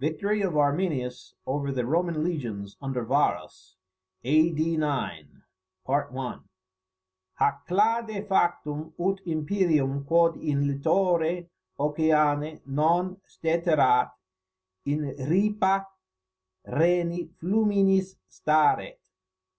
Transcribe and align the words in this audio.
VICTORY 0.00 0.40
OF 0.40 0.56
ARMINIUS 0.56 1.34
OVER 1.46 1.70
THE 1.72 1.84
ROMAN 1.84 2.24
LEGIONS 2.24 2.78
UNDER 2.80 3.02
VARUS, 3.04 3.76
A.D. 4.24 4.78
9. 4.78 5.42
"Hac 5.86 7.66
clade 7.66 8.26
factum, 8.26 8.94
ut 8.98 9.20
Imperium 9.26 10.04
quod 10.06 10.38
in 10.38 10.66
littore 10.66 11.44
oceani 11.78 12.62
non 12.66 13.20
steterat, 13.26 14.10
in 14.86 15.00
ripa 15.28 15.86
Rheni 16.66 17.28
fluminis 17.38 18.16
staret." 18.26 18.98